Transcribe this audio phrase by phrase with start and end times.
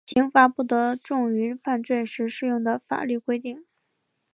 [0.07, 3.63] 刑罚不得重于犯罪时适用的法律规定。